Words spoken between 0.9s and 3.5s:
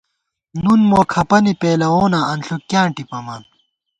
کھپَنے پېلَووناں انݪُوک کیاں ٹِپَمان